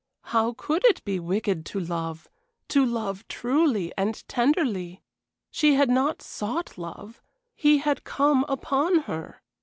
[0.33, 2.27] How could it be wicked to love
[2.69, 5.03] to love truly and tenderly?
[5.51, 7.21] She had not sought love;
[7.55, 9.43] he had come upon her.